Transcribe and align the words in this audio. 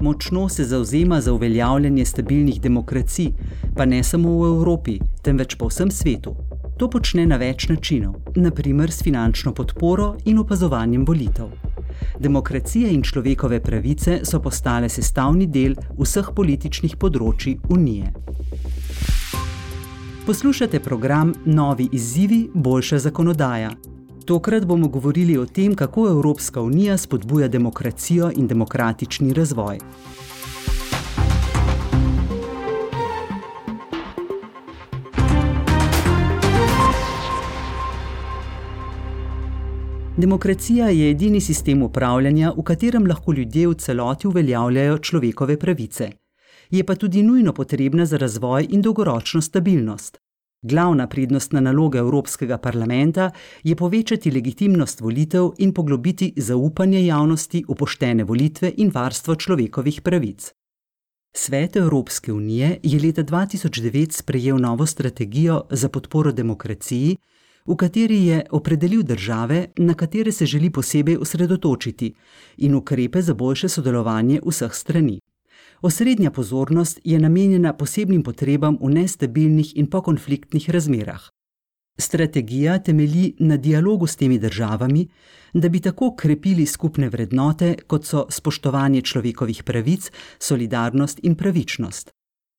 Močno 0.00 0.48
se 0.48 0.64
zauzema 0.64 1.20
za 1.20 1.32
uveljavljanje 1.32 2.04
stabilnih 2.04 2.60
demokracij, 2.60 3.26
pa 3.76 3.84
ne 3.84 4.02
samo 4.02 4.38
v 4.38 4.46
Evropi, 4.56 4.98
temveč 5.22 5.54
po 5.54 5.68
vsem 5.68 5.90
svetu. 5.90 6.34
To 6.78 6.88
počne 6.90 7.26
na 7.26 7.36
več 7.36 7.68
načinov, 7.68 8.14
naprimer 8.36 8.90
s 8.90 9.02
finančno 9.02 9.52
podporo 9.54 10.14
in 10.24 10.38
opazovanjem 10.38 11.04
volitev. 11.04 11.52
Demokracija 12.18 12.88
in 12.88 13.02
človekove 13.02 13.60
pravice 13.60 14.20
so 14.24 14.40
postale 14.40 14.88
sestavni 14.88 15.46
del 15.46 15.76
vseh 15.98 16.32
političnih 16.36 16.96
področji 16.96 17.58
Unije. 17.68 18.12
Poslušate 20.26 20.80
program 20.80 21.34
Novi 21.44 21.88
izzivi, 21.92 22.46
boljša 22.54 22.98
zakonodaja. 22.98 23.76
Tokrat 24.30 24.64
bomo 24.64 24.88
govorili 24.88 25.38
o 25.38 25.46
tem, 25.46 25.74
kako 25.74 26.08
Evropska 26.08 26.62
unija 26.62 26.96
spodbuja 26.96 27.48
demokracijo 27.48 28.30
in 28.36 28.46
demokratični 28.46 29.32
razvoj. 29.32 29.78
Demokracija 40.16 40.88
je 40.88 41.10
edini 41.10 41.40
sistem 41.40 41.82
upravljanja, 41.82 42.52
v 42.56 42.62
katerem 42.62 43.06
lahko 43.06 43.32
ljudje 43.32 43.68
v 43.68 43.74
celoti 43.74 44.28
uveljavljajo 44.28 44.98
človekove 44.98 45.58
pravice. 45.58 46.10
Je 46.70 46.86
pa 46.86 46.94
tudi 46.94 47.22
nujno 47.22 47.52
potrebna 47.52 48.06
za 48.06 48.16
razvoj 48.16 48.66
in 48.70 48.82
dolgoročno 48.82 49.40
stabilnost. 49.42 50.29
Glavna 50.62 51.06
prednostna 51.06 51.60
naloga 51.60 51.98
Evropskega 51.98 52.58
parlamenta 52.58 53.30
je 53.62 53.76
povečati 53.76 54.30
legitimnost 54.30 55.00
volitev 55.00 55.50
in 55.58 55.72
poglobiti 55.72 56.32
zaupanje 56.36 57.06
javnosti 57.06 57.64
v 57.68 57.74
poštene 57.74 58.24
volitve 58.24 58.72
in 58.76 58.90
varstvo 58.94 59.34
človekovih 59.34 60.00
pravic. 60.02 60.52
Svet 61.32 61.76
Evropske 61.76 62.32
unije 62.32 62.78
je 62.82 63.00
leta 63.00 63.24
2009 63.24 64.12
sprejel 64.12 64.58
novo 64.58 64.86
strategijo 64.86 65.62
za 65.70 65.88
podporo 65.88 66.32
demokraciji, 66.32 67.16
v 67.66 67.76
kateri 67.76 68.26
je 68.26 68.44
opredelil 68.50 69.02
države, 69.02 69.66
na 69.76 69.94
katere 69.94 70.32
se 70.32 70.46
želi 70.46 70.70
posebej 70.70 71.16
osredotočiti, 71.16 72.14
in 72.56 72.74
ukrepe 72.74 73.22
za 73.22 73.34
boljše 73.34 73.68
sodelovanje 73.68 74.40
vseh 74.46 74.74
strani. 74.74 75.20
Osrednja 75.82 76.30
pozornost 76.30 77.00
je 77.04 77.18
namenjena 77.18 77.72
posebnim 77.72 78.22
potrebam 78.22 78.76
v 78.80 78.90
nestabilnih 78.90 79.76
in 79.76 79.86
pokonfliktnih 79.86 80.70
razmerah. 80.70 81.22
Strategija 81.98 82.78
temelji 82.78 83.34
na 83.38 83.56
dialogu 83.56 84.06
s 84.06 84.16
temi 84.16 84.38
državami, 84.38 85.08
da 85.52 85.68
bi 85.68 85.80
tako 85.80 86.14
krepili 86.16 86.66
skupne 86.66 87.08
vrednote, 87.08 87.74
kot 87.86 88.04
so 88.04 88.26
spoštovanje 88.28 89.02
človekovih 89.02 89.62
pravic, 89.62 90.10
solidarnost 90.38 91.20
in 91.22 91.34
pravičnost. 91.34 92.10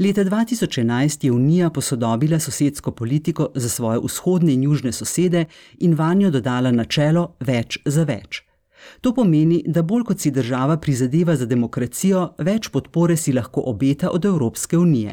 Leta 0.00 0.24
2011 0.24 1.24
je 1.24 1.32
Unija 1.32 1.70
posodobila 1.70 2.40
sosedsko 2.40 2.90
politiko 2.90 3.48
za 3.54 3.68
svoje 3.68 4.00
vzhodne 4.04 4.52
in 4.52 4.62
južne 4.62 4.92
sosede 4.92 5.44
in 5.78 5.94
vanjo 5.94 6.30
dodala 6.30 6.70
načelo 6.70 7.30
več 7.40 7.78
za 7.84 8.04
več. 8.04 8.42
To 9.06 9.12
pomeni, 9.14 9.62
da 9.66 9.82
bolj 9.82 10.02
kot 10.02 10.20
si 10.20 10.30
država 10.30 10.76
prizadeva 10.82 11.36
za 11.38 11.46
demokracijo, 11.46 12.22
več 12.42 12.66
podpore 12.74 13.14
si 13.16 13.32
lahko 13.32 13.62
obeta 13.70 14.08
od 14.10 14.24
Evropske 14.24 14.78
unije. 14.78 15.12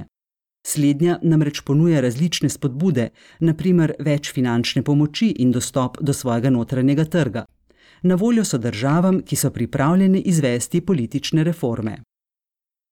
Slednja 0.65 1.19
namreč 1.21 1.59
ponuja 1.61 2.01
različne 2.01 2.49
spodbude, 2.49 3.11
naprimer 3.39 3.93
več 3.99 4.31
finančne 4.33 4.81
pomoči 4.81 5.27
in 5.45 5.51
dostop 5.53 5.99
do 6.01 6.13
svojega 6.13 6.49
notranjega 6.49 7.05
trga. 7.05 7.43
Na 8.01 8.15
voljo 8.15 8.43
so 8.43 8.57
državam, 8.57 9.19
ki 9.21 9.35
so 9.35 9.51
pripravljene 9.51 10.21
izvesti 10.21 10.81
politične 10.81 11.43
reforme. 11.43 11.97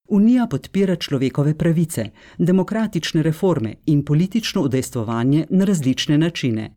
Unija 0.09 0.45
podpira 0.51 0.95
človekove 0.95 1.55
pravice, 1.57 2.11
demokratične 2.37 3.23
reforme 3.23 3.73
in 3.85 4.05
politično 4.05 4.61
udejstvovanje 4.69 5.47
na 5.49 5.65
različne 5.65 6.17
načine. 6.17 6.69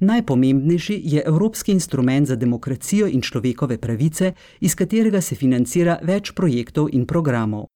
Najpomembnejši 0.00 1.00
je 1.04 1.22
Evropski 1.26 1.72
instrument 1.72 2.28
za 2.28 2.36
demokracijo 2.36 3.06
in 3.06 3.20
človekove 3.20 3.78
pravice, 3.78 4.32
iz 4.60 4.74
katerega 4.74 5.20
se 5.20 5.34
financira 5.34 5.98
več 6.02 6.32
projektov 6.32 6.90
in 6.92 7.06
programov. 7.06 7.66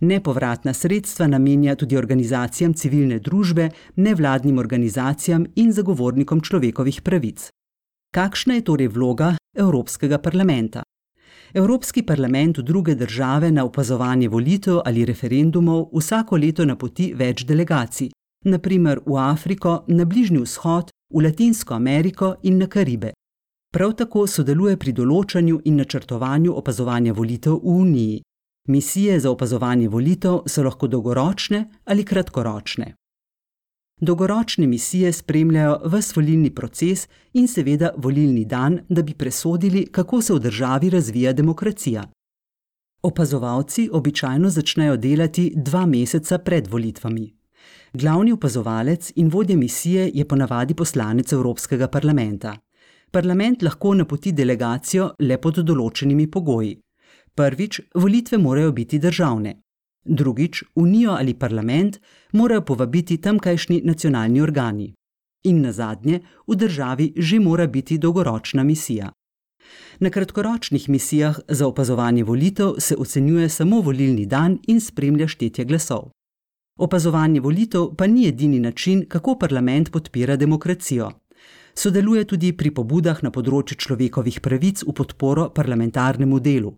Nepovratna 0.00 0.72
sredstva 0.74 1.26
namenja 1.26 1.74
tudi 1.74 1.96
organizacijam 1.96 2.74
civilne 2.74 3.18
družbe, 3.18 3.68
nevladnim 3.96 4.58
organizacijam 4.58 5.46
in 5.56 5.72
zagovornikom 5.72 6.40
človekovih 6.40 7.02
pravic. 7.02 7.50
Kakšna 8.14 8.54
je 8.54 8.64
torej 8.64 8.88
vloga 8.88 9.34
Evropskega 9.56 10.18
parlamenta? 10.18 10.82
Evropski 11.54 12.02
parlament 12.02 12.58
v 12.58 12.62
druge 12.62 12.94
države 12.94 13.50
na 13.50 13.64
opazovanje 13.64 14.28
volitev 14.28 14.80
ali 14.84 15.04
referendumov 15.04 15.88
vsako 15.94 16.36
leto 16.36 16.64
napoti 16.64 17.12
več 17.14 17.44
delegacij, 17.44 18.10
naprimer 18.44 19.00
v 19.06 19.18
Afriko, 19.18 19.84
na 19.88 20.04
Bližnji 20.04 20.38
vzhod, 20.38 20.90
v 21.14 21.22
Latinsko 21.22 21.74
Ameriko 21.74 22.34
in 22.42 22.58
na 22.58 22.66
Karibe. 22.66 23.12
Prav 23.74 23.92
tako 23.98 24.26
sodeluje 24.26 24.76
pri 24.76 24.92
določanju 24.92 25.60
in 25.64 25.80
načrtovanju 25.80 26.52
opazovanja 26.54 27.12
volitev 27.12 27.56
v 27.58 27.78
Uniji. 27.80 28.20
Misije 28.68 29.20
za 29.20 29.30
opazovanje 29.30 29.88
volitev 29.88 30.44
so 30.46 30.62
lahko 30.62 30.86
dolgoročne 30.86 31.64
ali 31.84 32.04
kratkoročne. 32.04 32.94
Dolgoročne 34.00 34.66
misije 34.66 35.12
spremljajo 35.12 35.80
vse 35.84 36.12
volilni 36.16 36.50
proces 36.50 37.08
in 37.32 37.48
seveda 37.48 37.92
volilni 37.96 38.44
dan, 38.44 38.80
da 38.88 39.02
bi 39.02 39.14
presodili, 39.14 39.86
kako 39.86 40.22
se 40.22 40.34
v 40.34 40.38
državi 40.38 40.90
razvija 40.90 41.32
demokracija. 41.32 42.04
Opazovalci 43.02 43.90
običajno 43.92 44.50
začnejo 44.50 44.96
delati 44.96 45.52
dva 45.56 45.86
meseca 45.86 46.38
pred 46.38 46.66
volitvami. 46.66 47.43
Glavni 47.92 48.32
opazovalec 48.32 49.12
in 49.16 49.28
vodja 49.28 49.56
misije 49.56 50.10
je 50.14 50.24
ponavadi 50.28 50.74
poslanec 50.74 51.32
Evropskega 51.32 51.88
parlamenta. 51.88 52.56
Parlament 53.10 53.62
lahko 53.62 53.94
napoti 53.94 54.32
delegacijo 54.32 55.12
le 55.18 55.38
pod 55.38 55.60
določenimi 55.62 56.26
pogoji. 56.30 56.72
Prvič, 57.34 57.80
volitve 57.94 58.38
morajo 58.38 58.72
biti 58.72 58.98
državne. 58.98 59.54
Drugič, 60.04 60.62
unijo 60.74 61.14
ali 61.18 61.34
parlament 61.34 62.00
morajo 62.32 62.60
povabiti 62.60 63.16
tamkajšnji 63.18 63.80
nacionalni 63.84 64.40
organi. 64.40 64.92
In 65.44 65.60
na 65.62 65.72
zadnje, 65.72 66.20
v 66.46 66.56
državi 66.56 67.12
že 67.16 67.38
mora 67.38 67.66
biti 67.66 67.98
dolgoročna 67.98 68.64
misija. 68.64 69.12
Na 70.00 70.10
kratkoročnih 70.10 70.88
misijah 70.88 71.38
za 71.48 71.66
opazovanje 71.66 72.24
volitev 72.24 72.74
se 72.78 72.96
ocenjuje 72.96 73.48
samo 73.48 73.80
volilni 73.80 74.26
dan 74.26 74.58
in 74.66 74.80
spremlja 74.80 75.28
štetje 75.28 75.64
glasov. 75.64 76.10
Opazovanje 76.76 77.40
volitev 77.40 77.94
pa 77.98 78.06
ni 78.06 78.26
edini 78.28 78.60
način, 78.60 79.04
kako 79.08 79.38
parlament 79.38 79.92
podpira 79.92 80.36
demokracijo. 80.36 81.10
Sodeluje 81.74 82.24
tudi 82.24 82.52
pri 82.52 82.70
pobudah 82.70 83.22
na 83.22 83.30
področju 83.30 83.76
človekovih 83.78 84.40
pravic 84.40 84.82
v 84.82 84.94
podporo 84.94 85.48
parlamentarnemu 85.54 86.40
delu. 86.40 86.72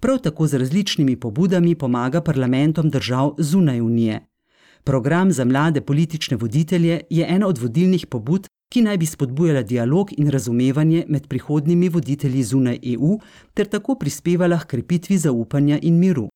Prav 0.00 0.18
tako 0.24 0.46
z 0.46 0.60
različnimi 0.60 1.16
pobudami 1.16 1.74
pomaga 1.74 2.20
parlamentom 2.20 2.90
držav 2.90 3.34
zunaj 3.38 3.80
unije. 3.80 4.20
Program 4.84 5.32
za 5.32 5.44
mlade 5.44 5.80
politične 5.80 6.36
voditelje 6.36 7.00
je 7.10 7.26
ena 7.28 7.46
od 7.46 7.58
vodilnih 7.58 8.06
pobud, 8.06 8.46
ki 8.72 8.82
naj 8.82 8.98
bi 8.98 9.06
spodbujala 9.06 9.62
dialog 9.62 10.12
in 10.16 10.30
razumevanje 10.30 11.04
med 11.08 11.28
prihodnimi 11.28 11.88
voditelji 11.88 12.42
zunaj 12.42 12.78
EU 12.92 13.18
ter 13.54 13.66
tako 13.66 13.94
prispevala 13.94 14.60
k 14.60 14.66
krepitvi 14.66 15.18
zaupanja 15.18 15.78
in 15.82 15.98
miru. 15.98 16.29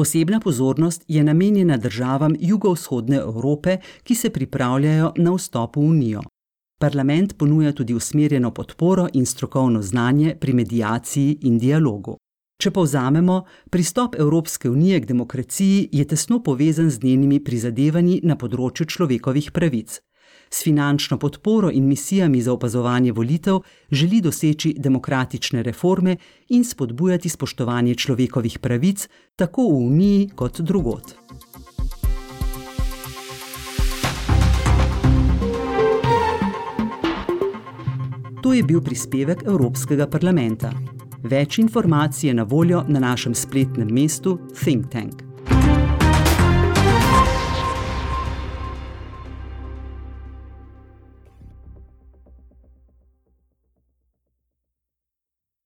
Posebna 0.00 0.40
pozornost 0.40 1.04
je 1.08 1.24
namenjena 1.24 1.76
državam 1.76 2.34
jugovzhodne 2.40 3.16
Evrope, 3.16 3.76
ki 4.02 4.14
se 4.14 4.30
pripravljajo 4.30 5.12
na 5.16 5.34
vstop 5.34 5.76
v 5.76 5.80
Unijo. 5.80 6.22
Parlament 6.80 7.36
ponuja 7.38 7.72
tudi 7.72 7.94
usmerjeno 7.94 8.50
podporo 8.50 9.08
in 9.12 9.26
strokovno 9.26 9.82
znanje 9.82 10.36
pri 10.40 10.52
medijaciji 10.52 11.38
in 11.42 11.58
dialogu. 11.58 12.16
Če 12.62 12.70
povzamemo, 12.70 13.42
pristop 13.70 14.16
Evropske 14.18 14.70
unije 14.70 15.00
k 15.00 15.06
demokraciji 15.06 15.88
je 15.92 16.04
tesno 16.04 16.42
povezan 16.42 16.90
z 16.90 17.02
njenimi 17.02 17.44
prizadevanji 17.44 18.20
na 18.24 18.36
področju 18.40 18.86
človekovih 18.86 19.52
pravic 19.52 20.00
s 20.50 20.62
finančno 20.62 21.18
podporo 21.18 21.70
in 21.70 21.86
misijami 21.88 22.42
za 22.42 22.52
opazovanje 22.52 23.12
volitev 23.12 23.60
želi 23.90 24.20
doseči 24.20 24.74
demokratične 24.78 25.62
reforme 25.62 26.16
in 26.48 26.64
spodbujati 26.64 27.28
spoštovanje 27.28 27.94
človekovih 27.94 28.58
pravic 28.58 29.08
tako 29.36 29.62
v 29.62 29.86
Uniji 29.86 30.28
kot 30.34 30.60
drugot. 30.60 31.14
To 38.42 38.52
je 38.52 38.62
bil 38.62 38.80
prispevek 38.80 39.42
Evropskega 39.46 40.06
parlamenta. 40.06 40.72
Več 41.22 41.58
informacij 41.58 42.30
je 42.30 42.34
na 42.34 42.42
voljo 42.42 42.84
na 42.88 43.00
našem 43.00 43.34
spletnem 43.34 43.92
mestu 43.92 44.38
Think 44.64 44.88
Tank. 44.90 45.29